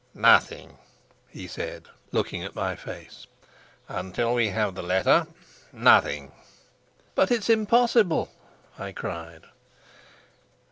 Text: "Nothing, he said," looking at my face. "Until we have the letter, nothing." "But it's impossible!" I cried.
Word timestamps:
"Nothing, 0.15 0.79
he 1.29 1.45
said," 1.45 1.83
looking 2.11 2.43
at 2.43 2.55
my 2.55 2.75
face. 2.75 3.27
"Until 3.87 4.33
we 4.33 4.47
have 4.49 4.73
the 4.73 4.81
letter, 4.81 5.27
nothing." 5.71 6.31
"But 7.13 7.29
it's 7.29 7.51
impossible!" 7.51 8.31
I 8.79 8.93
cried. 8.93 9.43